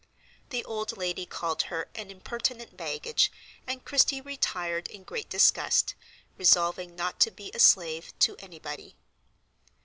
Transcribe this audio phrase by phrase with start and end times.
[0.49, 3.31] The old lady called har an "impertinent baggage,"
[3.67, 5.93] and Christie retired in great disgust,
[6.39, 8.95] resolving not to be a slave to anybody.